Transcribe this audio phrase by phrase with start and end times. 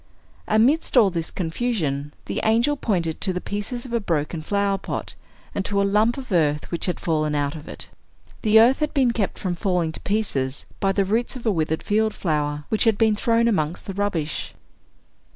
[0.47, 5.13] Amidst all this confusion, the angel pointed to the pieces of a broken flower pot,
[5.53, 7.87] and to a lump of earth which had fallen out of it.
[8.41, 11.83] The earth had been kept from falling to pieces by the roots of a withered
[11.83, 14.55] field flower, which had been thrown amongst the rubbish.